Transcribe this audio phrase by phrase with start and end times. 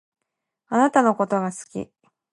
[0.65, 1.91] あなたのことが好き。